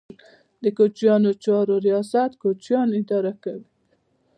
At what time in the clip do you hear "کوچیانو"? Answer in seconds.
0.77-1.31